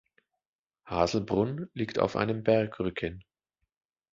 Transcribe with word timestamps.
Haselbrunn 0.87 1.69
liegt 1.75 1.99
auf 1.99 2.15
einem 2.15 2.41
Bergrücken. 2.41 3.23